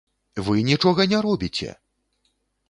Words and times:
Вы 0.45 0.63
нічога 0.69 1.05
не 1.11 1.19
робіце! 1.27 1.69